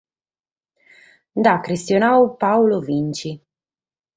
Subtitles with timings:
[1.37, 3.31] Nde at chistionadu Paolo Vinci.